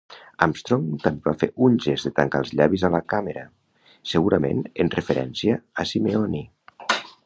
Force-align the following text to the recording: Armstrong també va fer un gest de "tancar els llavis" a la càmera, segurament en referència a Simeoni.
Armstrong 0.43 0.87
també 1.03 1.29
va 1.29 1.33
fer 1.43 1.49
un 1.65 1.77
gest 1.85 2.09
de 2.09 2.13
"tancar 2.21 2.41
els 2.45 2.55
llavis" 2.61 2.87
a 2.89 2.93
la 2.97 3.03
càmera, 3.15 3.45
segurament 4.15 4.67
en 4.85 4.93
referència 5.01 5.63
a 5.85 5.91
Simeoni. 5.95 6.47